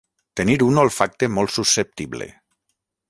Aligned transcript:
Tenir 0.39 0.55
un 0.67 0.79
olfacte 0.83 1.29
molt 1.35 1.53
susceptible. 1.59 2.31